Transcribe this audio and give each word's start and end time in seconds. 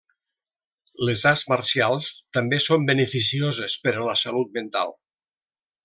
Les 1.09 1.21
arts 1.31 1.43
marcials 1.51 2.07
també 2.39 2.61
són 2.69 2.89
beneficioses 2.89 3.79
per 3.85 3.95
a 3.97 4.09
la 4.11 4.21
salut 4.27 4.59
mental. 4.61 4.99